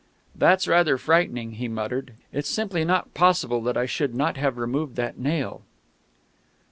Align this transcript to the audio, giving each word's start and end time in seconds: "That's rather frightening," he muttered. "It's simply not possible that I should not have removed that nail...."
"That's 0.35 0.67
rather 0.67 0.97
frightening," 0.97 1.51
he 1.51 1.67
muttered. 1.67 2.13
"It's 2.33 2.49
simply 2.49 2.83
not 2.83 3.13
possible 3.13 3.61
that 3.61 3.77
I 3.77 3.85
should 3.85 4.15
not 4.15 4.35
have 4.35 4.57
removed 4.57 4.95
that 4.95 5.19
nail...." 5.19 5.61